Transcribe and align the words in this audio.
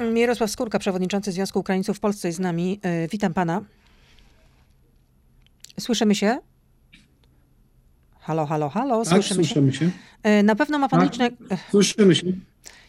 Mirosław 0.00 0.50
Skórka, 0.50 0.78
przewodniczący 0.78 1.32
Związku 1.32 1.58
Ukraińców 1.58 1.96
w 1.96 2.00
Polsce 2.00 2.28
jest 2.28 2.36
z 2.36 2.40
nami. 2.40 2.80
E, 2.82 3.08
Witam 3.08 3.34
pana. 3.34 3.62
Słyszymy 5.80 6.14
się? 6.14 6.38
Halo, 8.20 8.46
halo, 8.46 8.68
halo. 8.68 9.04
Tak, 9.04 9.12
Słyszymy 9.14 9.44
się? 9.44 9.48
słyszymy 9.54 9.72
się. 9.72 9.90
E, 10.22 10.42
Na 10.42 10.54
pewno 10.56 10.78
ma 10.78 10.88
pan 10.88 11.00
Tak. 11.00 11.10
liczne... 11.10 11.30
Słyszymy 11.70 12.14
się. 12.14 12.26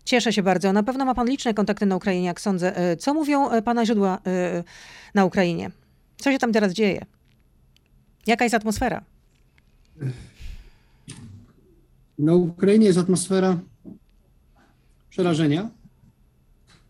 Cieszę 0.05 0.33
się 0.33 0.43
bardzo. 0.43 0.73
Na 0.73 0.83
pewno 0.83 1.05
ma 1.05 1.15
pan 1.15 1.28
liczne 1.29 1.54
kontakty 1.54 1.85
na 1.85 1.96
Ukrainie, 1.96 2.25
jak 2.25 2.41
sądzę. 2.41 2.78
E, 2.78 2.97
Co 2.97 3.13
mówią 3.13 3.62
pana 3.62 3.85
źródła 3.85 4.19
na 5.13 5.26
Ukrainie? 5.26 5.71
Co 6.17 6.31
się 6.31 6.37
tam 6.39 6.53
teraz 6.53 6.74
dzieje? 6.74 7.05
Jaka 8.28 8.44
jest 8.46 8.55
atmosfera? 8.55 9.01
Na 12.19 12.33
Ukrainie 12.33 12.85
jest 12.85 12.97
atmosfera 12.99 13.60
przerażenia, 15.10 15.69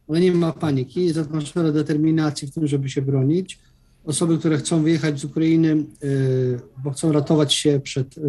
ale 0.10 0.20
nie 0.20 0.32
ma 0.32 0.54
paniki. 0.54 1.06
Jest 1.06 1.18
atmosfera 1.18 1.72
determinacji 1.72 2.48
w 2.48 2.54
tym, 2.54 2.68
żeby 2.68 2.90
się 2.90 3.02
bronić. 3.02 3.60
Osoby, 4.06 4.38
które 4.38 4.58
chcą 4.58 4.84
wyjechać 4.84 5.20
z 5.20 5.26
Ukrainy, 5.26 5.86
y, 6.04 6.60
bo 6.84 6.92
chcą 6.92 7.12
ratować 7.12 7.54
się 7.54 7.80
przed 7.84 8.18
y, 8.18 8.22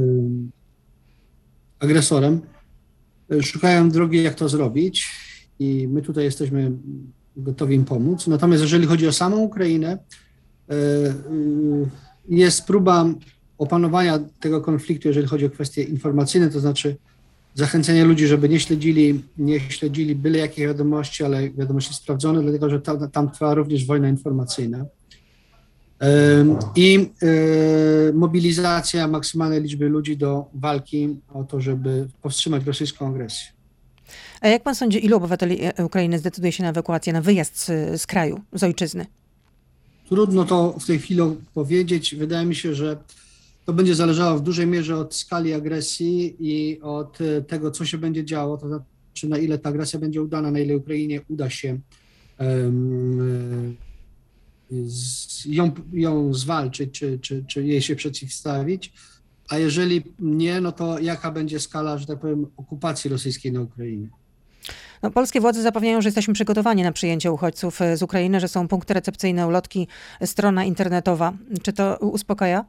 agresorem, 1.79 2.41
y, 3.33 3.43
szukają 3.43 3.91
drogi, 3.91 4.23
jak 4.23 4.35
to 4.35 4.49
zrobić 4.49 5.09
i 5.59 5.89
my 5.89 6.03
tutaj 6.03 6.25
jesteśmy 6.25 6.73
gotowi 7.37 7.75
im 7.75 7.85
pomóc. 7.85 8.27
Natomiast 8.27 8.63
jeżeli 8.63 8.87
chodzi 8.87 9.07
o 9.09 9.13
samą 9.13 9.37
Ukrainę, 9.37 9.99
jest 12.29 12.67
próba 12.67 13.07
opanowania 13.59 14.19
tego 14.41 14.61
konfliktu, 14.61 15.09
jeżeli 15.09 15.27
chodzi 15.27 15.47
o 15.47 15.51
kwestie 15.51 15.83
informacyjne, 15.83 16.51
to 16.51 16.61
znaczy 16.61 16.97
zachęcenia 17.55 18.05
ludzi, 18.05 18.27
żeby 18.27 18.49
nie 18.49 18.61
śledzili, 18.61 19.25
nie 19.39 19.61
śledzili 19.61 20.15
byle 20.15 20.39
jakie 20.39 20.67
wiadomości, 20.67 21.25
ale 21.25 21.51
wiadomości 21.51 21.95
sprawdzone, 21.95 22.43
dlatego 22.43 22.71
że 22.71 22.81
tam, 22.81 23.11
tam 23.11 23.31
trwa 23.31 23.55
również 23.55 23.87
wojna 23.87 24.09
informacyjna. 24.09 24.85
I 26.77 27.11
y, 27.23 28.13
mobilizacja 28.15 29.09
maksymalnej 29.09 29.63
liczby 29.63 29.89
ludzi 29.89 30.17
do 30.17 30.47
walki 30.55 31.17
o 31.35 31.45
to, 31.45 31.61
żeby 31.61 32.09
powstrzymać 32.23 32.65
rosyjską 32.65 33.09
agresję. 33.09 33.49
A 34.41 34.49
jak 34.49 34.63
pan 34.63 34.75
sądzi, 34.75 35.05
ilu 35.05 35.17
obywateli 35.17 35.59
e, 35.61 35.85
Ukrainy 35.85 36.19
zdecyduje 36.19 36.53
się 36.53 36.63
na 36.63 36.69
ewakuację, 36.69 37.13
na 37.13 37.21
wyjazd 37.23 37.59
z, 37.59 38.01
z 38.01 38.07
kraju, 38.07 38.41
z 38.53 38.63
ojczyzny? 38.63 39.07
Trudno 40.09 40.45
to 40.45 40.75
w 40.81 40.87
tej 40.87 40.99
chwili 40.99 41.23
powiedzieć. 41.55 42.15
Wydaje 42.15 42.47
mi 42.47 42.55
się, 42.55 42.75
że 42.75 42.97
to 43.69 43.73
będzie 43.73 43.95
zależało 43.95 44.39
w 44.39 44.43
dużej 44.43 44.67
mierze 44.67 44.97
od 44.97 45.15
skali 45.15 45.55
agresji 45.55 46.37
i 46.41 46.81
od 46.81 47.21
e, 47.21 47.43
tego, 47.43 47.71
co 47.71 47.85
się 47.85 47.99
będzie 47.99 48.25
działo, 48.25 48.57
to 48.57 48.69
znaczy 48.69 49.29
na 49.29 49.39
ile 49.39 49.59
ta 49.59 49.69
agresja 49.69 49.99
będzie 49.99 50.23
udana, 50.23 50.51
na 50.51 50.59
ile 50.59 50.77
Ukrainie 50.77 51.21
uda 51.29 51.51
się 51.51 51.79
um, 52.39 53.77
z, 54.87 55.45
ją, 55.45 55.71
ją 55.93 56.35
zwalczyć, 56.35 56.99
czy, 56.99 57.19
czy, 57.19 57.45
czy 57.49 57.65
jej 57.65 57.83
się 57.83 57.97
przeciwstawić. 57.97 58.93
A 59.49 59.59
jeżeli 59.59 60.03
nie, 60.19 60.61
no 60.61 60.73
to 60.73 60.99
jaka 60.99 61.31
będzie 61.31 61.61
skala, 61.61 61.99
że 61.99 62.07
tak 62.07 62.21
powiem, 62.21 62.47
okupacji 62.57 63.11
rosyjskiej 63.11 63.53
na 63.53 63.61
Ukrainie? 63.61 64.09
No, 65.03 65.11
polskie 65.11 65.41
władze 65.41 65.63
zapewniają, 65.63 66.01
że 66.01 66.09
jesteśmy 66.09 66.35
przygotowani 66.35 66.83
na 66.83 66.93
przyjęcie 66.93 67.33
uchodźców 67.33 67.83
e, 67.83 67.97
z 67.97 68.03
Ukrainy, 68.03 68.41
że 68.41 68.49
są 68.49 68.69
punkty 68.69 68.95
recepcyjne, 68.95 69.47
ulotki, 69.47 69.89
strona 70.25 70.65
internetowa. 70.65 71.33
Czy 71.63 71.73
to 71.73 71.97
uspokaja? 71.97 72.65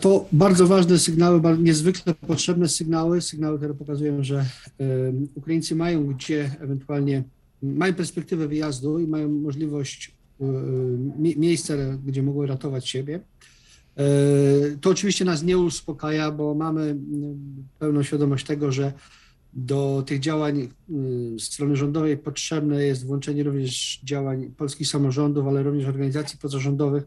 To 0.00 0.28
bardzo 0.32 0.66
ważne 0.66 0.98
sygnały, 0.98 1.40
niezwykle 1.58 2.14
potrzebne 2.14 2.68
sygnały, 2.68 3.20
sygnały, 3.20 3.58
które 3.58 3.74
pokazują, 3.74 4.22
że 4.24 4.46
Ukraińcy 5.34 5.74
mają 5.76 6.06
gdzie 6.06 6.50
ewentualnie, 6.60 7.24
mają 7.62 7.94
perspektywę 7.94 8.48
wyjazdu 8.48 8.98
i 8.98 9.06
mają 9.06 9.28
możliwość 9.28 10.14
um, 10.38 11.12
mie- 11.18 11.36
miejsca, 11.36 11.74
gdzie 12.06 12.22
mogą 12.22 12.46
ratować 12.46 12.88
siebie. 12.88 13.20
E, 13.96 14.04
To 14.80 14.90
oczywiście 14.90 15.24
nas 15.24 15.42
nie 15.42 15.58
uspokaja, 15.58 16.30
bo 16.30 16.54
mamy 16.54 16.96
pełną 17.78 18.02
świadomość 18.02 18.46
tego, 18.46 18.72
że 18.72 18.92
do 19.52 20.02
tych 20.06 20.20
działań 20.20 20.68
y, 21.36 21.40
strony 21.40 21.76
rządowej 21.76 22.16
potrzebne 22.18 22.84
jest 22.84 23.06
włączenie 23.06 23.42
również 23.42 24.00
działań 24.04 24.50
polskich 24.56 24.88
samorządów, 24.88 25.46
ale 25.46 25.62
również 25.62 25.86
organizacji 25.86 26.38
pozarządowych 26.38 27.04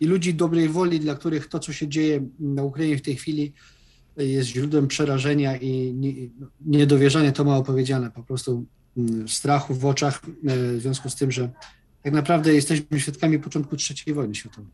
i 0.00 0.06
ludzi 0.06 0.34
dobrej 0.34 0.68
woli, 0.68 1.00
dla 1.00 1.14
których 1.14 1.48
to, 1.48 1.58
co 1.58 1.72
się 1.72 1.88
dzieje 1.88 2.26
na 2.40 2.62
Ukrainie 2.62 2.98
w 2.98 3.02
tej 3.02 3.16
chwili, 3.16 3.52
jest 4.16 4.48
źródłem 4.48 4.88
przerażenia 4.88 5.56
i 5.56 5.94
nie- 5.94 6.14
niedowierzania, 6.60 7.32
to 7.32 7.44
mało 7.44 7.62
powiedziane, 7.62 8.10
po 8.10 8.22
prostu 8.22 8.64
mm, 8.96 9.28
strachu 9.28 9.74
w 9.74 9.84
oczach, 9.86 10.22
y, 10.28 10.76
w 10.78 10.80
związku 10.80 11.10
z 11.10 11.14
tym, 11.14 11.32
że 11.32 11.50
tak 12.02 12.12
naprawdę 12.12 12.54
jesteśmy 12.54 13.00
świadkami 13.00 13.38
początku 13.38 13.76
III 14.06 14.14
wojny 14.14 14.34
światowej. 14.34 14.70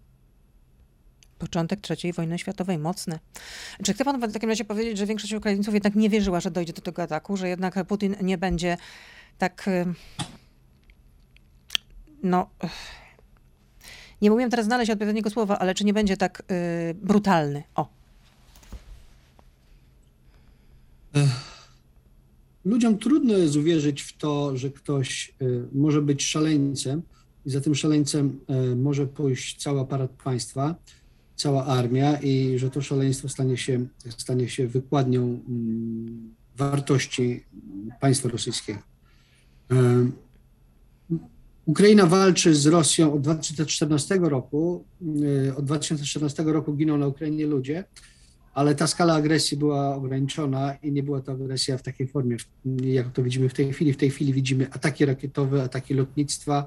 Początek 1.38 1.80
III 1.90 2.12
wojny 2.12 2.38
światowej, 2.38 2.78
mocny. 2.78 3.18
Czy 3.84 3.92
chce 3.94 4.04
pan 4.04 4.20
w 4.30 4.32
takim 4.32 4.48
razie 4.48 4.64
powiedzieć, 4.64 4.98
że 4.98 5.06
większość 5.06 5.32
Ukraińców 5.32 5.74
jednak 5.74 5.94
nie 5.94 6.10
wierzyła, 6.10 6.40
że 6.40 6.50
dojdzie 6.50 6.72
do 6.72 6.82
tego 6.82 7.02
ataku, 7.02 7.36
że 7.36 7.48
jednak 7.48 7.86
Putin 7.86 8.16
nie 8.22 8.38
będzie 8.38 8.76
tak. 9.38 9.68
y, 9.68 9.86
No. 12.22 12.50
Nie 14.22 14.32
umiem 14.32 14.50
teraz 14.50 14.66
znaleźć 14.66 14.90
odpowiedniego 14.90 15.30
słowa, 15.30 15.58
ale 15.58 15.74
czy 15.74 15.84
nie 15.84 15.94
będzie 15.94 16.16
tak 16.16 16.42
y, 16.90 16.94
brutalny? 16.94 17.62
O. 17.74 17.88
Ludziom 22.64 22.98
trudno 22.98 23.38
jest 23.38 23.56
uwierzyć 23.56 24.02
w 24.02 24.16
to, 24.16 24.56
że 24.56 24.70
ktoś 24.70 25.34
y, 25.42 25.62
może 25.72 26.02
być 26.02 26.24
szaleńcem 26.24 27.02
i 27.46 27.50
za 27.50 27.60
tym 27.60 27.74
szaleńcem 27.74 28.40
y, 28.72 28.76
może 28.76 29.06
pójść 29.06 29.62
cały 29.62 29.80
aparat 29.80 30.10
państwa, 30.10 30.74
cała 31.36 31.66
armia 31.66 32.16
i 32.16 32.58
że 32.58 32.70
to 32.70 32.82
szaleństwo 32.82 33.28
stanie 33.28 33.56
się, 33.56 33.86
stanie 34.18 34.48
się 34.48 34.68
wykładnią 34.68 35.22
mm, 35.22 36.34
wartości 36.56 37.44
państwa 38.00 38.28
rosyjskiego. 38.28 38.78
Ukraina 41.66 42.06
walczy 42.06 42.54
z 42.54 42.66
Rosją 42.66 43.12
od 43.12 43.20
2014 43.20 44.18
roku. 44.22 44.84
Y, 45.48 45.54
Od 45.56 45.64
2014 45.64 46.42
roku 46.42 46.74
giną 46.74 46.96
na 46.98 47.06
Ukrainie 47.06 47.46
ludzie, 47.46 47.84
ale 48.54 48.74
ta 48.74 48.86
skala 48.86 49.14
agresji 49.14 49.56
była 49.56 49.94
ograniczona 49.96 50.74
i 50.82 50.92
nie 50.92 51.02
była 51.02 51.20
to 51.20 51.32
agresja 51.32 51.78
w 51.78 51.82
takiej 51.82 52.08
formie, 52.08 52.36
jak 52.82 53.12
to 53.12 53.22
widzimy 53.22 53.48
w 53.48 53.54
tej 53.54 53.72
chwili. 53.72 53.92
W 53.92 53.96
tej 53.96 54.10
chwili 54.10 54.32
widzimy 54.32 54.72
ataki 54.72 55.04
rakietowe, 55.06 55.62
ataki 55.62 55.94
lotnictwa, 55.94 56.66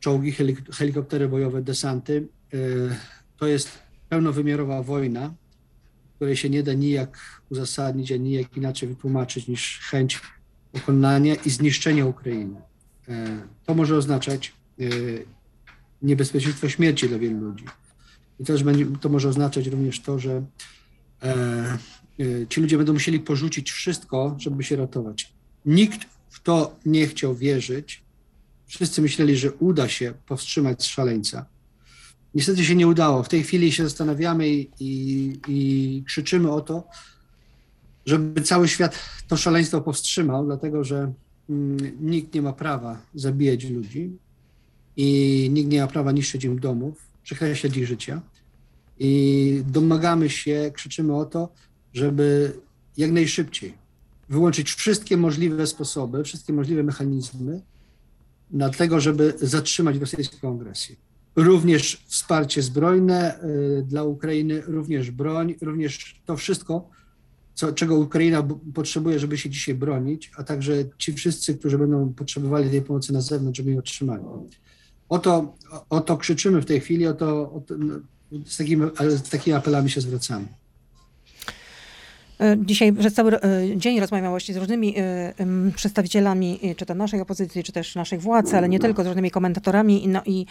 czołgi, 0.00 0.32
helik- 0.32 0.72
helikoptery 0.74 1.28
bojowe, 1.28 1.62
desanty. 1.62 2.28
Y, 2.54 2.90
To 3.38 3.46
jest 3.46 3.68
pełnowymiarowa 4.08 4.82
wojna, 4.82 5.34
której 6.16 6.36
się 6.36 6.50
nie 6.50 6.62
da 6.62 6.72
nijak 6.72 7.18
uzasadnić, 7.50 8.12
ani 8.12 8.22
nijak 8.30 8.56
inaczej 8.56 8.88
wytłumaczyć 8.88 9.48
niż 9.48 9.80
chęć 9.90 10.20
pokonania 10.72 11.34
i 11.34 11.50
zniszczenia 11.50 12.06
Ukrainy. 12.06 12.56
E, 13.08 13.42
To 13.64 13.74
może 13.74 13.96
oznaczać 13.96 14.52
e, 14.80 14.84
niebezpieczeństwo 16.02 16.68
śmierci 16.68 17.08
dla 17.08 17.18
wielu 17.18 17.40
ludzi. 17.40 17.64
I 18.40 18.44
też 18.44 18.62
będzie, 18.62 18.86
to 19.00 19.08
może 19.08 19.28
oznaczać 19.28 19.66
również 19.66 20.00
to, 20.00 20.18
że 20.18 20.42
e, 21.22 21.78
ci 22.48 22.60
ludzie 22.60 22.76
będą 22.76 22.92
musieli 22.92 23.20
porzucić 23.20 23.70
wszystko, 23.70 24.36
żeby 24.38 24.64
się 24.64 24.76
ratować. 24.76 25.32
Nikt 25.66 26.00
w 26.30 26.42
to 26.42 26.76
nie 26.86 27.06
chciał 27.06 27.34
wierzyć. 27.34 28.02
Wszyscy 28.66 29.02
myśleli, 29.02 29.36
że 29.36 29.52
uda 29.52 29.88
się 29.88 30.14
powstrzymać 30.26 30.86
szaleńca. 30.86 31.46
Niestety 32.34 32.64
się 32.64 32.74
nie 32.74 32.86
udało. 32.86 33.22
W 33.22 33.28
tej 33.28 33.42
chwili 33.42 33.72
się 33.72 33.84
zastanawiamy 33.84 34.48
i, 34.48 34.70
i, 34.80 35.32
i 35.48 36.04
krzyczymy 36.06 36.50
o 36.52 36.60
to, 36.60 36.88
żeby 38.06 38.40
cały 38.40 38.68
świat 38.68 38.98
to 39.28 39.36
szaleństwo 39.36 39.80
powstrzymał, 39.80 40.46
dlatego 40.46 40.84
że 40.84 41.12
nikt 42.00 42.34
nie 42.34 42.42
ma 42.42 42.52
prawa 42.52 43.02
zabijać 43.14 43.64
ludzi 43.64 44.10
i 44.96 45.48
nikt 45.52 45.70
nie 45.70 45.80
ma 45.80 45.86
prawa 45.86 46.12
niszczyć 46.12 46.44
im 46.44 46.60
domów, 46.60 47.08
przekreślać 47.22 47.76
ich 47.76 47.86
życia. 47.86 48.20
I 48.98 49.62
domagamy 49.66 50.30
się, 50.30 50.70
krzyczymy 50.74 51.16
o 51.16 51.24
to, 51.24 51.48
żeby 51.94 52.52
jak 52.96 53.12
najszybciej 53.12 53.74
wyłączyć 54.28 54.72
wszystkie 54.72 55.16
możliwe 55.16 55.66
sposoby, 55.66 56.24
wszystkie 56.24 56.52
możliwe 56.52 56.82
mechanizmy 56.82 57.60
na 58.50 58.70
tego, 58.70 59.00
żeby 59.00 59.34
zatrzymać 59.40 59.96
rosyjską 59.96 60.54
agresję. 60.54 60.96
Również 61.36 62.02
wsparcie 62.06 62.62
zbrojne 62.62 63.40
y, 63.44 63.82
dla 63.82 64.04
Ukrainy, 64.04 64.62
również 64.66 65.10
broń, 65.10 65.54
również 65.60 66.20
to 66.26 66.36
wszystko, 66.36 66.88
co, 67.56 67.72
czego 67.72 67.96
Ukraina 67.96 68.48
potrzebuje, 68.74 69.18
żeby 69.18 69.38
się 69.38 69.50
dzisiaj 69.50 69.74
bronić, 69.74 70.30
a 70.36 70.44
także 70.44 70.72
ci 70.98 71.12
wszyscy, 71.12 71.54
którzy 71.54 71.78
będą 71.78 72.12
potrzebowali 72.12 72.70
tej 72.70 72.82
pomocy 72.82 73.12
na 73.12 73.20
zewnątrz, 73.20 73.58
żeby 73.58 73.70
ją 73.70 73.78
otrzymali. 73.78 74.24
O 75.08 75.18
to, 75.18 75.56
o 75.90 76.00
to 76.00 76.16
krzyczymy 76.16 76.62
w 76.62 76.66
tej 76.66 76.80
chwili, 76.80 77.06
o 77.06 77.14
to, 77.14 77.52
o 77.52 77.60
to 77.60 77.74
no, 77.78 77.94
z, 78.46 78.56
z 79.26 79.30
takimi 79.30 79.56
apelami 79.56 79.90
się 79.90 80.00
zwracamy. 80.00 80.46
E, 82.40 82.56
Dzisiaj 82.64 82.92
przez 82.92 83.14
cały 83.14 83.40
e, 83.40 83.76
dzień 83.76 84.00
rozmawiam 84.00 84.30
właśnie 84.30 84.54
z 84.54 84.56
różnymi 84.56 84.94
e, 84.98 85.34
przedstawicielami, 85.76 86.60
czy 86.76 86.86
to 86.86 86.94
naszej 86.94 87.20
opozycji, 87.20 87.64
czy 87.64 87.72
też 87.72 87.94
naszych 87.94 88.20
władz, 88.22 88.54
ale 88.54 88.68
nie 88.68 88.78
tylko, 88.78 89.04
z 89.04 89.06
różnymi 89.06 89.30
komentatorami. 89.30 90.08
No 90.08 90.20
i 90.26 90.46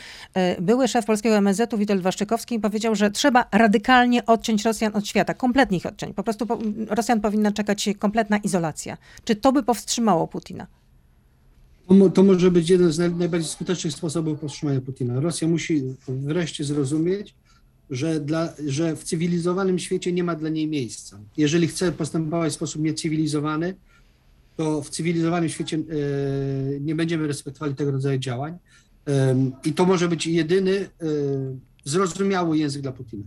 były 0.62 0.88
szef 0.88 1.06
polskiego 1.06 1.36
MSZ-u 1.38 1.78
Witold 1.78 2.02
Waszczykowski 2.02 2.60
powiedział, 2.60 2.96
że 2.96 3.12
trzeba 3.12 3.46
radykalnie 3.52 4.26
odciąć 4.26 4.66
Rosjan 4.66 4.96
od 4.96 5.08
świata, 5.08 5.34
kompletnie 5.34 5.78
ich 5.78 5.86
odciąć. 5.86 6.16
Po 6.16 6.24
prostu 6.24 6.48
Rosjan 6.90 7.22
powinna 7.22 7.52
czekać 7.52 7.90
kompletna 8.00 8.38
izolacja. 8.38 8.98
Czy 9.24 9.36
to 9.36 9.52
by 9.52 9.64
powstrzymało 9.64 10.28
Putina? 10.28 10.68
To, 11.88 11.94
mo- 11.94 12.10
to 12.10 12.24
może 12.24 12.52
być 12.52 12.70
jeden 12.70 12.92
z 12.92 12.98
naj, 13.00 13.12
najbardziej 13.12 13.50
skutecznych 13.50 13.94
sposobów 13.94 14.40
powstrzymania 14.40 14.82
Putina. 14.82 15.20
Rosja 15.20 15.48
musi 15.48 15.84
wreszcie 16.08 16.64
zrozumieć, 16.64 17.34
że, 17.90 18.20
dla, 18.20 18.54
że 18.68 18.96
w 18.96 19.04
cywilizowanym 19.04 19.80
świecie 19.80 20.12
nie 20.14 20.24
ma 20.24 20.36
dla 20.36 20.50
niej 20.50 20.68
miejsca. 20.68 21.20
Jeżeli 21.38 21.68
chce 21.68 21.92
postępować 21.92 22.52
w 22.52 22.56
sposób 22.56 22.82
niecywilizowany, 22.82 23.76
to 24.58 24.82
w 24.82 24.90
cywilizowanym 24.90 25.50
świecie 25.50 25.78
e, 25.78 25.82
nie 26.80 26.96
będziemy 26.96 27.28
respektowali 27.28 27.76
tego 27.76 27.92
rodzaju 27.92 28.20
działań. 28.20 28.58
Em, 29.06 29.52
I 29.66 29.74
to 29.74 29.86
może 29.86 30.08
być 30.08 30.28
jedyny 30.28 30.72
e, 30.78 30.88
zrozumiały 31.84 32.58
język 32.58 32.82
dla 32.82 32.92
Putina. 32.92 33.24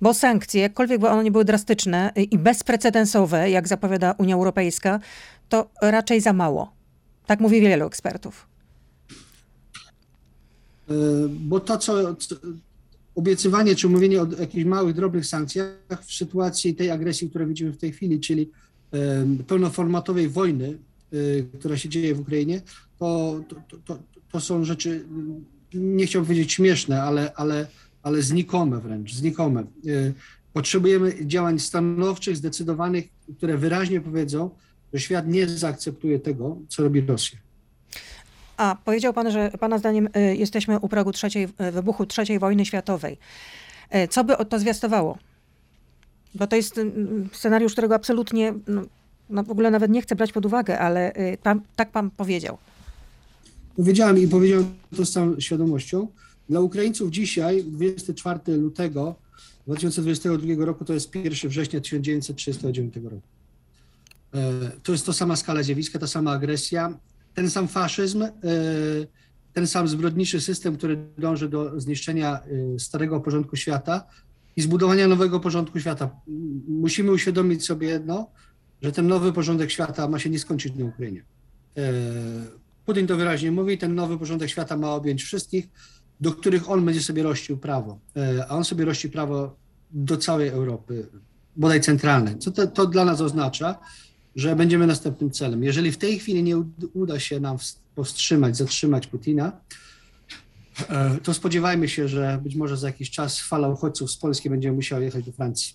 Bo 0.00 0.14
sankcje, 0.14 0.60
jakkolwiek 0.62 1.00
by 1.00 1.08
one 1.08 1.24
nie 1.24 1.30
były 1.30 1.44
drastyczne 1.44 2.12
y, 2.18 2.22
i 2.22 2.38
bezprecedensowe, 2.38 3.50
jak 3.50 3.68
zapowiada 3.68 4.14
Unia 4.18 4.34
Europejska, 4.34 5.00
to 5.48 5.70
raczej 5.82 6.20
za 6.20 6.32
mało. 6.32 6.72
Tak 7.26 7.40
mówi 7.40 7.60
wielu 7.60 7.86
ekspertów. 7.86 8.46
E, 10.90 10.92
Bo 11.28 11.60
to, 11.60 11.78
co- 11.78 12.14
obiecywanie 13.14 13.74
czy 13.76 13.88
mówienie 13.88 14.22
o 14.22 14.26
jakichś 14.40 14.64
małych, 14.64 14.94
drobnych 14.94 15.26
sankcjach 15.26 16.04
w 16.04 16.12
sytuacji 16.14 16.74
tej 16.74 16.90
agresji, 16.90 17.30
którą 17.30 17.48
widzimy 17.48 17.72
w 17.72 17.76
tej 17.76 17.92
chwili, 17.92 18.20
czyli 18.20 18.50
pełnoformatowej 19.46 20.28
wojny, 20.28 20.78
y, 21.12 21.46
która 21.58 21.76
się 21.76 21.88
dzieje 21.88 22.14
w 22.14 22.20
Ukrainie, 22.20 22.62
to, 22.98 23.40
to, 23.48 23.56
to- 23.68 23.76
to, 23.84 23.98
to 24.32 24.40
są 24.40 24.64
rzeczy, 24.64 25.04
mm, 25.10 25.44
nie 25.74 26.06
chciałbym 26.06 26.26
powiedzieć 26.26 26.52
śmieszne, 26.52 27.02
ale, 27.02 27.32
ale, 27.34 27.66
ale 28.02 28.22
znikome 28.22 28.80
wręcz, 28.80 29.14
znikome. 29.14 29.64
Y, 29.86 30.14
Potrzebujemy 30.52 31.26
działań 31.26 31.58
stanowczych, 31.58 32.36
zdecydowanych, 32.36 33.04
które 33.36 33.58
wyraźnie 33.58 34.00
powiedzą, 34.00 34.50
że 34.92 35.00
świat 35.00 35.28
nie 35.28 35.48
zaakceptuje 35.48 36.18
tego, 36.20 36.58
co 36.68 36.82
robi 36.82 37.00
Rosja. 37.00 37.38
A 38.56 38.76
powiedział 38.84 39.12
pan, 39.12 39.30
że 39.30 39.50
pana 39.60 39.78
zdaniem 39.78 40.08
y, 40.16 40.36
jesteśmy 40.36 40.78
u 40.78 40.88
progu 40.88 41.12
trzeciej, 41.12 41.44
y, 41.44 41.72
wybuchu 41.72 42.06
trzeciej 42.06 42.38
wojny 42.38 42.66
światowej. 42.66 43.18
Y, 43.94 44.08
Co 44.08 44.24
by 44.24 44.36
to 44.48 44.58
zwiastowało? 44.58 45.18
Bo 46.34 46.46
to 46.46 46.56
jest 46.56 46.80
scenariusz, 47.32 47.72
którego 47.72 47.94
absolutnie 47.94 48.54
no, 48.66 48.82
no 49.30 49.42
w 49.42 49.50
ogóle 49.50 49.70
nawet 49.70 49.90
nie 49.90 50.02
chcę 50.02 50.16
brać 50.16 50.32
pod 50.32 50.46
uwagę, 50.46 50.78
ale 50.78 51.12
pan, 51.42 51.60
tak 51.76 51.90
pan 51.90 52.10
powiedział. 52.10 52.58
Powiedziałem 53.76 54.18
i 54.18 54.28
powiedziałem 54.28 54.74
to 54.96 55.04
z 55.04 55.12
całą 55.12 55.40
świadomością. 55.40 56.08
Dla 56.48 56.60
Ukraińców 56.60 57.10
dzisiaj, 57.10 57.64
24 57.64 58.56
lutego 58.56 59.14
2022 59.66 60.64
roku, 60.64 60.84
to 60.84 60.92
jest 60.94 61.14
1 61.14 61.50
września 61.50 61.80
1939 61.80 62.94
roku. 62.96 63.20
E, 64.34 64.70
To 64.82 64.92
jest 64.92 65.06
to 65.06 65.12
sama 65.12 65.36
skala 65.36 65.62
zjawiska, 65.62 65.98
ta 65.98 66.06
sama 66.06 66.32
agresja, 66.32 66.98
ten 67.34 67.50
sam 67.50 67.68
faszyzm, 67.68 68.22
e, 68.22 68.30
ten 69.52 69.66
sam 69.66 69.88
zbrodniczy 69.88 70.40
system, 70.40 70.76
który 70.76 70.98
dąży 71.18 71.48
do 71.48 71.80
zniszczenia 71.80 72.40
e, 72.40 72.78
starego 72.78 73.20
porządku 73.20 73.56
świata 73.56 74.04
i 74.56 74.62
zbudowania 74.62 75.08
nowego 75.08 75.40
porządku 75.40 75.80
świata. 75.80 76.10
Musimy 76.68 77.12
uświadomić 77.12 77.64
sobie 77.64 77.88
jedno, 77.88 78.30
że 78.82 78.92
ten 78.92 79.06
nowy 79.06 79.32
porządek 79.32 79.70
świata 79.70 80.08
ma 80.08 80.18
się 80.18 80.30
nie 80.30 80.38
skończyć 80.38 80.74
na 80.74 80.84
Ukrainie. 80.84 81.24
E, 81.76 81.92
Putin 82.86 83.06
to 83.06 83.16
wyraźnie 83.16 83.52
mówi, 83.52 83.78
ten 83.78 83.94
nowy 83.94 84.18
porządek 84.18 84.50
świata 84.50 84.76
ma 84.76 84.90
objąć 84.90 85.22
wszystkich, 85.22 85.68
do 86.20 86.32
których 86.32 86.70
on 86.70 86.84
będzie 86.84 87.02
sobie 87.02 87.22
rościł 87.22 87.58
prawo, 87.58 87.98
a 88.48 88.56
on 88.56 88.64
sobie 88.64 88.84
rości 88.84 89.10
prawo 89.10 89.56
do 89.90 90.16
całej 90.16 90.48
Europy, 90.48 91.06
bodaj 91.56 91.80
centralnej. 91.80 92.38
Co 92.38 92.50
to, 92.50 92.66
to 92.66 92.86
dla 92.86 93.04
nas 93.04 93.20
oznacza? 93.20 93.78
Że 94.36 94.56
będziemy 94.56 94.86
następnym 94.86 95.30
celem. 95.30 95.64
Jeżeli 95.64 95.92
w 95.92 95.98
tej 95.98 96.18
chwili 96.18 96.42
nie 96.42 96.56
ud- 96.58 96.86
uda 96.94 97.20
się 97.20 97.40
nam 97.40 97.56
ws- 97.56 97.78
powstrzymać, 97.94 98.56
zatrzymać 98.56 99.06
Putina, 99.06 99.52
e, 100.88 101.16
to 101.22 101.34
spodziewajmy 101.34 101.88
się, 101.88 102.08
że 102.08 102.40
być 102.42 102.54
może 102.56 102.76
za 102.76 102.86
jakiś 102.86 103.10
czas 103.10 103.40
fala 103.40 103.68
uchodźców 103.68 104.10
z 104.10 104.16
Polski 104.16 104.50
będzie 104.50 104.72
musiała 104.72 105.02
jechać 105.02 105.24
do 105.24 105.32
Francji. 105.32 105.74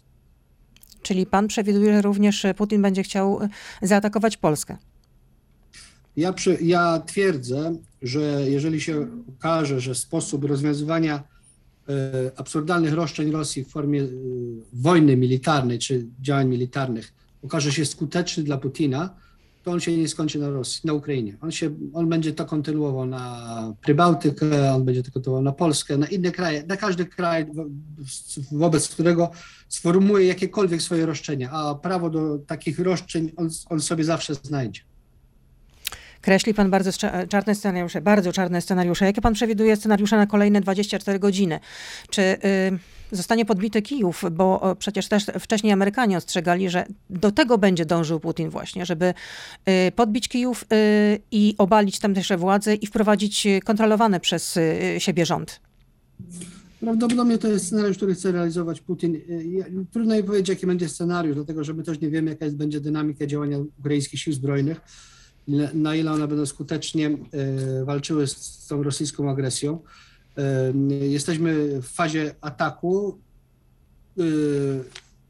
Czyli 1.01 1.25
pan 1.25 1.47
przewiduje, 1.47 1.93
że 1.93 2.01
również 2.01 2.45
Putin 2.57 2.81
będzie 2.81 3.03
chciał 3.03 3.43
y, 3.43 3.49
zaatakować 3.87 4.37
Polskę. 4.37 4.77
Ja, 6.17 6.33
przy, 6.33 6.57
ja 6.61 6.99
twierdzę, 7.05 7.75
że 8.01 8.21
jeżeli 8.49 8.81
się 8.81 9.07
okaże, 9.37 9.79
że 9.81 9.95
sposób 9.95 10.43
rozwiązywania 10.43 11.23
e, 11.89 12.31
absurdalnych 12.35 12.93
roszczeń 12.93 13.31
Rosji 13.31 13.63
w 13.63 13.67
formie 13.69 14.01
e, 14.03 14.07
wojny 14.73 15.17
militarnej 15.17 15.79
czy 15.79 16.05
działań 16.21 16.47
militarnych 16.47 17.13
okaże 17.43 17.71
się 17.71 17.85
skuteczny 17.85 18.43
dla 18.43 18.57
Putina, 18.57 19.15
to 19.63 19.71
on 19.71 19.79
się 19.79 19.97
nie 19.97 20.07
skończy 20.07 20.39
na 20.39 20.49
Rosji, 20.49 20.81
na 20.83 20.93
Ukrainie. 20.93 21.37
On, 21.41 21.51
się, 21.51 21.75
on 21.93 22.09
będzie 22.09 22.33
to 22.33 22.45
kontynuował 22.45 23.05
na 23.05 23.73
Prybałtykę, 23.81 24.73
on 24.73 24.85
będzie 24.85 25.03
to 25.03 25.11
kontynuował 25.11 25.43
na 25.43 25.51
Polskę, 25.51 25.97
na 25.97 26.07
inne 26.07 26.31
kraje, 26.31 26.63
na 26.67 26.77
każdy 26.77 27.05
kraj, 27.05 27.45
wo- 27.53 27.65
wobec 28.51 28.89
którego 28.89 29.31
sformułuje 29.69 30.27
jakiekolwiek 30.27 30.81
swoje 30.81 31.05
roszczenia, 31.05 31.51
a 31.51 31.75
prawo 31.75 32.09
do 32.09 32.37
takich 32.47 32.79
roszczeń 32.79 33.31
on, 33.37 33.49
on 33.69 33.79
sobie 33.79 34.03
zawsze 34.03 34.35
znajdzie. 34.35 34.81
Kreśli 36.29 36.53
pan 36.53 36.69
bardzo 36.69 36.91
czarne 37.29 37.55
scenariusze, 37.55 38.01
bardzo 38.01 38.33
czarne 38.33 38.61
scenariusze. 38.61 39.05
Jakie 39.05 39.21
pan 39.21 39.33
przewiduje 39.33 39.75
scenariusze 39.75 40.17
na 40.17 40.27
kolejne 40.27 40.61
24 40.61 41.19
godziny? 41.19 41.59
Czy 42.09 42.21
y, 42.21 42.37
zostanie 43.11 43.45
podbity 43.45 43.81
Kijów? 43.81 44.23
Bo 44.31 44.75
przecież 44.79 45.07
też 45.07 45.25
wcześniej 45.39 45.73
Amerykanie 45.73 46.17
ostrzegali, 46.17 46.69
że 46.69 46.85
do 47.09 47.31
tego 47.31 47.57
będzie 47.57 47.85
dążył 47.85 48.19
Putin 48.19 48.49
właśnie, 48.49 48.85
żeby 48.85 49.13
y, 49.87 49.91
podbić 49.91 50.27
Kijów 50.27 50.63
y, 50.63 51.19
i 51.31 51.55
obalić 51.57 51.99
tamtejsze 51.99 52.37
władze 52.37 52.75
i 52.75 52.87
wprowadzić 52.87 53.47
kontrolowany 53.65 54.19
przez 54.19 54.59
siebie 54.97 55.25
rząd. 55.25 55.59
Prawdopodobnie 56.79 57.37
to 57.37 57.47
jest 57.47 57.65
scenariusz, 57.65 57.97
który 57.97 58.13
chce 58.15 58.31
realizować 58.31 58.81
Putin. 58.81 59.21
Trudno 59.91 60.15
mi 60.15 60.23
powiedzieć, 60.23 60.49
jaki 60.49 60.67
będzie 60.67 60.89
scenariusz, 60.89 61.35
dlatego 61.35 61.63
że 61.63 61.73
my 61.73 61.83
też 61.83 62.01
nie 62.01 62.09
wiemy, 62.09 62.31
jaka 62.31 62.45
jest, 62.45 62.57
będzie 62.57 62.81
dynamika 62.81 63.25
działania 63.25 63.57
ukraińskich 63.79 64.19
sił 64.19 64.33
zbrojnych, 64.33 64.81
na 65.73 65.95
ile 65.95 66.11
one 66.11 66.27
będą 66.27 66.45
skutecznie 66.45 67.07
e, 67.07 67.85
walczyły 67.85 68.27
z, 68.27 68.65
tą 68.67 68.83
rosyjską 68.83 69.29
agresją. 69.29 69.79
E, 70.37 70.73
Jesteśmy 71.07 71.81
w 71.81 71.87
fazie 71.87 72.35
ataku. 72.41 73.17
E, 74.19 74.23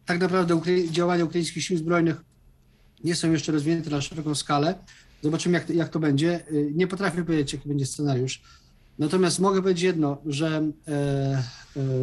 Tak 0.05 0.19
naprawdę 0.19 0.61
działania 0.91 1.25
ukraińskich 1.25 1.63
sił 1.63 1.77
zbrojnych 1.77 2.21
nie 3.03 3.15
są 3.15 3.31
jeszcze 3.31 3.51
rozwinięte 3.51 3.89
na 3.89 4.01
szeroką 4.01 4.35
skalę. 4.35 4.75
Zobaczymy, 5.23 5.53
jak, 5.57 5.65
to- 5.67 5.73
jak 5.73 5.89
to 5.89 5.99
będzie. 5.99 6.43
Nie 6.75 6.87
potrafię 6.87 7.23
powiedzieć, 7.25 7.53
jaki 7.53 7.69
będzie 7.69 7.85
scenariusz. 7.85 8.41
Natomiast 8.99 9.39
mogę 9.39 9.61
powiedzieć 9.61 9.83
jedno, 9.83 10.17
że 10.25 10.71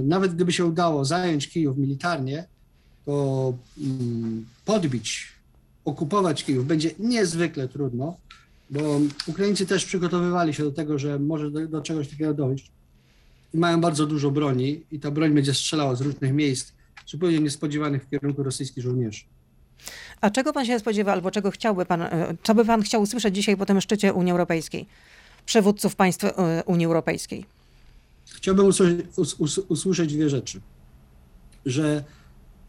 nawet 0.05 0.35
gdyby 0.35 0.53
się 0.53 0.65
udało 0.65 1.05
zająć 1.05 1.49
Kijów 1.49 1.77
militarnie, 1.79 2.45
to 3.07 3.55
mm, 3.79 4.47
podbić, 4.65 5.33
okupować 5.87 6.45
Kijów 6.45 6.67
będzie 6.67 6.91
niezwykle 6.99 7.69
trudno, 7.69 8.17
bo 8.71 9.01
Ukraińcy 9.27 9.67
też 9.67 9.85
przygotowywali 9.85 10.55
się 10.55 10.63
do 10.63 10.73
tego, 10.73 10.99
że 10.99 11.19
może 11.19 11.51
do, 11.51 11.67
do 11.67 11.83
czegoś 11.83 12.09
takiego 12.09 12.35
dojść. 12.35 12.71
I 13.55 13.59
mają 13.59 13.81
bardzo 13.81 14.07
dużo 14.07 14.31
broni 14.31 14.83
i 14.91 15.01
ta 15.01 15.11
broń 15.11 15.35
będzie 15.35 15.55
strzelała 15.55 15.95
z 15.95 16.01
różnych 16.01 16.33
miejsc, 16.33 16.73
zupełnie 17.07 17.39
niespodziewanych 17.39 18.05
w 18.05 18.11
kierunku 18.11 18.43
rosyjskich 18.43 18.85
żołnierzy. 18.85 19.25
A 20.21 20.31
czego 20.31 20.53
pan 20.53 20.67
się 20.67 20.79
spodziewa, 20.79 21.13
albo 21.13 21.31
czego 21.31 21.51
chciałby 21.51 21.87
pan, 21.87 22.03
y, 22.03 22.09
co 22.43 22.55
by 22.55 22.65
pan 22.65 22.83
chciał 22.83 23.03
usłyszeć 23.03 23.35
dzisiaj 23.35 23.57
po 23.57 23.67
tym 23.67 23.81
szczycie 23.81 24.13
Unii 24.13 24.33
Europejskiej? 24.33 24.87
Przywódców 25.47 25.97
państw 25.97 26.25
y, 26.25 26.31
Unii 26.67 26.87
Europejskiej. 26.87 27.45
Chciałbym 28.35 28.67
usłyszeć, 28.67 29.07
us, 29.17 29.35
us, 29.39 29.59
usłyszeć 29.59 30.15
dwie 30.15 30.31
rzeczy. 30.31 30.61
Że 31.67 32.05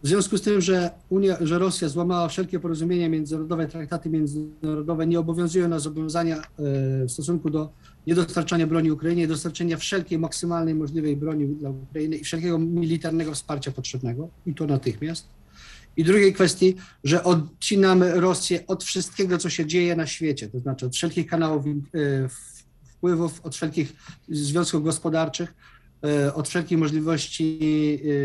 w 0.03 0.07
związku 0.07 0.37
z 0.37 0.41
tym, 0.41 0.61
że, 0.61 0.91
Unia, 1.09 1.37
że 1.41 1.59
Rosja 1.59 1.89
złamała 1.89 2.27
wszelkie 2.27 2.59
porozumienia 2.59 3.09
międzynarodowe, 3.09 3.67
traktaty 3.67 4.09
międzynarodowe, 4.09 5.07
nie 5.07 5.19
obowiązują 5.19 5.67
nas 5.67 5.83
zobowiązania 5.83 6.37
e, 6.37 6.41
w 7.05 7.11
stosunku 7.11 7.49
do 7.49 7.69
niedostarczania 8.07 8.67
broni 8.67 8.91
Ukrainie, 8.91 9.27
dostarczenia 9.27 9.77
wszelkiej 9.77 10.19
maksymalnej 10.19 10.75
możliwej 10.75 11.17
broni 11.17 11.47
dla 11.47 11.69
Ukrainy 11.69 12.17
i 12.17 12.23
wszelkiego 12.23 12.59
militarnego 12.59 13.33
wsparcia 13.33 13.71
potrzebnego, 13.71 14.29
i 14.45 14.53
to 14.53 14.65
natychmiast. 14.65 15.27
I 15.97 16.03
drugiej 16.03 16.33
kwestii, 16.33 16.75
że 17.03 17.23
odcinamy 17.23 18.19
Rosję 18.19 18.67
od 18.67 18.83
wszystkiego, 18.83 19.37
co 19.37 19.49
się 19.49 19.65
dzieje 19.65 19.95
na 19.95 20.07
świecie, 20.07 20.49
to 20.49 20.59
znaczy 20.59 20.85
od 20.85 20.95
wszelkich 20.95 21.27
kanałów 21.27 21.65
e, 21.65 21.69
wpływów, 22.97 23.41
od 23.43 23.55
wszelkich 23.55 23.93
związków 24.29 24.83
gospodarczych, 24.83 25.53
od 26.33 26.47
wszelkich 26.49 26.77
możliwości 26.77 27.59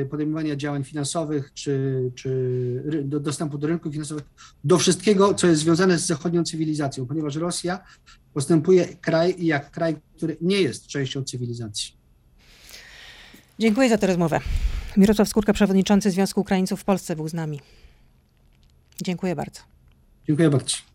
e, 0.01 0.05
podejmowania 0.05 0.57
działań 0.57 0.85
finansowych 0.85 1.55
czy, 1.55 2.03
czy 2.15 3.03
do 3.05 3.21
dostępu 3.21 3.59
do 3.59 3.67
rynków 3.67 3.93
finansowych, 3.93 4.25
do 4.65 4.79
wszystkiego, 4.79 5.35
co 5.35 5.47
jest 5.47 5.61
związane 5.61 5.99
z 5.99 6.07
zachodnią 6.07 6.45
cywilizacją, 6.45 7.07
ponieważ 7.07 7.37
Rosja 7.37 7.85
postępuje 8.35 8.97
kraj 9.01 9.35
jak 9.39 9.71
kraj, 9.71 9.97
który 10.17 10.37
nie 10.41 10.61
jest 10.61 10.87
częścią 10.87 11.25
cywilizacji. 11.25 11.93
Dziękuję 13.59 13.89
za 13.89 13.99
tę 13.99 14.07
rozmowę. 14.07 14.41
Mirosław 14.97 15.29
Skórka, 15.29 15.53
przewodniczący 15.53 16.11
Związku 16.11 16.41
Ukraińców 16.41 16.81
w 16.81 16.85
Polsce 16.85 17.17
był 17.17 17.29
z 17.29 17.35
nami. 17.35 17.61
Dziękuję 19.03 19.37
bardzo. 19.37 19.61
Dziękuję 20.27 20.51
bardzo. 20.51 20.92